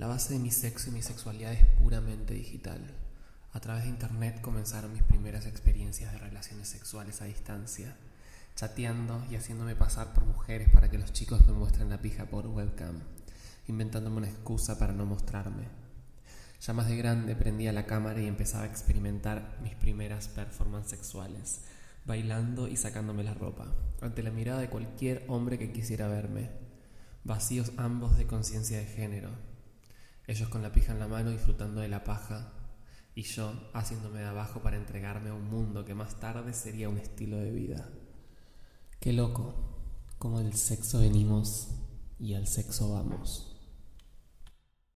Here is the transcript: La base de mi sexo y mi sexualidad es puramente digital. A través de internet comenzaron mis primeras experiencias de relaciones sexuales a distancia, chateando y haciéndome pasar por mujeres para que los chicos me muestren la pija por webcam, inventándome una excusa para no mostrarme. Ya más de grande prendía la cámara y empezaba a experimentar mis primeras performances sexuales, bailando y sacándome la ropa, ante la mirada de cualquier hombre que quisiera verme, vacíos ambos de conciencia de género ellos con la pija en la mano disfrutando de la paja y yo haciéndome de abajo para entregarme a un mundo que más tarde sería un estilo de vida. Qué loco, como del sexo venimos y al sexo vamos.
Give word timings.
La 0.00 0.06
base 0.06 0.32
de 0.32 0.38
mi 0.38 0.50
sexo 0.50 0.88
y 0.88 0.94
mi 0.94 1.02
sexualidad 1.02 1.52
es 1.52 1.66
puramente 1.78 2.32
digital. 2.32 2.80
A 3.52 3.60
través 3.60 3.82
de 3.82 3.90
internet 3.90 4.40
comenzaron 4.40 4.94
mis 4.94 5.02
primeras 5.02 5.44
experiencias 5.44 6.10
de 6.10 6.16
relaciones 6.16 6.68
sexuales 6.68 7.20
a 7.20 7.26
distancia, 7.26 7.94
chateando 8.56 9.22
y 9.30 9.36
haciéndome 9.36 9.76
pasar 9.76 10.14
por 10.14 10.24
mujeres 10.24 10.70
para 10.70 10.90
que 10.90 10.96
los 10.96 11.12
chicos 11.12 11.46
me 11.46 11.52
muestren 11.52 11.90
la 11.90 12.00
pija 12.00 12.24
por 12.24 12.46
webcam, 12.46 12.98
inventándome 13.68 14.16
una 14.16 14.30
excusa 14.30 14.78
para 14.78 14.94
no 14.94 15.04
mostrarme. 15.04 15.64
Ya 16.62 16.72
más 16.72 16.88
de 16.88 16.96
grande 16.96 17.36
prendía 17.36 17.70
la 17.74 17.84
cámara 17.84 18.22
y 18.22 18.26
empezaba 18.26 18.64
a 18.64 18.68
experimentar 18.68 19.58
mis 19.62 19.74
primeras 19.74 20.28
performances 20.28 20.92
sexuales, 20.92 21.60
bailando 22.06 22.68
y 22.68 22.78
sacándome 22.78 23.22
la 23.22 23.34
ropa, 23.34 23.66
ante 24.00 24.22
la 24.22 24.30
mirada 24.30 24.62
de 24.62 24.70
cualquier 24.70 25.26
hombre 25.28 25.58
que 25.58 25.72
quisiera 25.72 26.08
verme, 26.08 26.48
vacíos 27.22 27.72
ambos 27.76 28.16
de 28.16 28.26
conciencia 28.26 28.78
de 28.78 28.86
género 28.86 29.50
ellos 30.30 30.48
con 30.48 30.62
la 30.62 30.70
pija 30.70 30.92
en 30.92 31.00
la 31.00 31.08
mano 31.08 31.30
disfrutando 31.30 31.80
de 31.80 31.88
la 31.88 32.04
paja 32.04 32.52
y 33.16 33.22
yo 33.22 33.52
haciéndome 33.74 34.20
de 34.20 34.26
abajo 34.26 34.60
para 34.60 34.76
entregarme 34.76 35.30
a 35.30 35.34
un 35.34 35.50
mundo 35.50 35.84
que 35.84 35.92
más 35.92 36.20
tarde 36.20 36.52
sería 36.52 36.88
un 36.88 36.98
estilo 36.98 37.36
de 37.38 37.50
vida. 37.50 37.88
Qué 39.00 39.12
loco, 39.12 39.54
como 40.18 40.38
del 40.38 40.54
sexo 40.54 41.00
venimos 41.00 41.70
y 42.20 42.34
al 42.34 42.46
sexo 42.46 42.92
vamos. 42.92 43.49